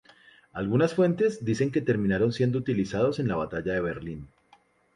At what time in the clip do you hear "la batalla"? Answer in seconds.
3.27-3.73